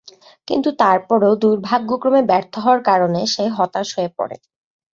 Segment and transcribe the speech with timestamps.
[0.47, 4.35] কিন্তু তারপরও দুর্ভাগ্যক্রমে ব্যর্থ হওয়ার কারণে সে হতাশ হয়ে পড়ে।